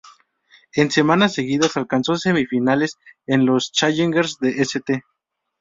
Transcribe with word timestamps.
En 0.73 0.89
semanas 0.89 1.35
seguidas 1.35 1.77
alcanzó 1.77 2.15
semifinales 2.15 2.97
en 3.27 3.45
los 3.45 3.71
Challengers 3.71 4.39
de 4.39 4.59
St. 4.63 5.03